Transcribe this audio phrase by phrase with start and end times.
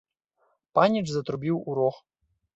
[0.79, 2.03] Паніч затрубіў у рог.